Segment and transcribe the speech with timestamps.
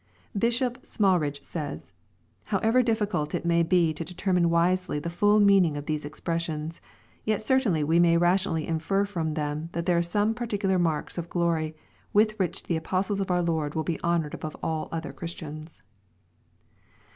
[0.35, 1.91] Bishop Sraalridge says,"
[2.45, 6.81] However diiBficult it may be to deter mine wisely the full meaning of these expressions,
[7.23, 11.29] yet certainly we may rationally infer from them that there are some particular marks of
[11.29, 11.75] glory
[12.13, 15.83] with which the apostles of our Lord will be hon ored above other (;hristians."